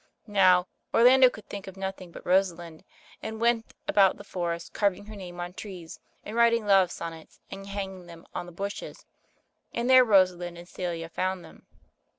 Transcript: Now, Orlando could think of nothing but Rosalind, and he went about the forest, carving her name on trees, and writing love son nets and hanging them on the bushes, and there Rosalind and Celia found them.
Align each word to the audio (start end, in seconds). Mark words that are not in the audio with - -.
Now, 0.25 0.65
Orlando 0.91 1.29
could 1.29 1.45
think 1.45 1.67
of 1.67 1.77
nothing 1.77 2.09
but 2.11 2.25
Rosalind, 2.25 2.83
and 3.21 3.35
he 3.35 3.39
went 3.39 3.67
about 3.87 4.17
the 4.17 4.23
forest, 4.23 4.73
carving 4.73 5.05
her 5.05 5.15
name 5.15 5.39
on 5.39 5.53
trees, 5.53 5.99
and 6.23 6.35
writing 6.35 6.65
love 6.65 6.89
son 6.89 7.11
nets 7.13 7.39
and 7.51 7.67
hanging 7.67 8.07
them 8.07 8.25
on 8.33 8.47
the 8.47 8.51
bushes, 8.51 9.05
and 9.71 9.87
there 9.87 10.03
Rosalind 10.03 10.57
and 10.57 10.67
Celia 10.67 11.07
found 11.07 11.45
them. 11.45 11.67